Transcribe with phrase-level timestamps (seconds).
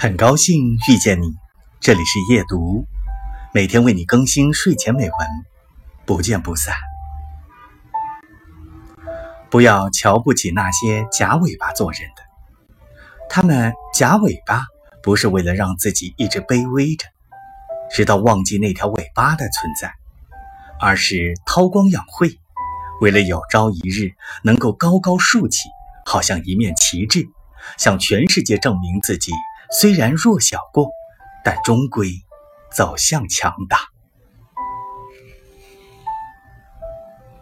[0.00, 1.34] 很高兴遇见你，
[1.80, 2.86] 这里是夜读，
[3.52, 5.10] 每天为你更新睡前美文，
[6.06, 6.76] 不见不散。
[9.50, 12.22] 不要瞧不起那些夹尾巴做人的，
[13.28, 14.66] 他们夹尾巴
[15.02, 17.08] 不是为了让自己一直卑微着，
[17.90, 19.92] 直到忘记那条尾巴的存在，
[20.78, 22.38] 而是韬光养晦，
[23.00, 24.12] 为了有朝一日
[24.44, 25.68] 能够高高竖起，
[26.06, 27.28] 好像一面旗帜，
[27.76, 29.32] 向全世界证明自己。
[29.70, 30.88] 虽然弱小过，
[31.44, 32.10] 但终归
[32.72, 33.78] 走向强大。